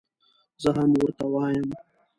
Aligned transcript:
زه 0.61 0.69
هم 0.77 0.89
ورته 1.01 1.25
وایم. 1.33 1.67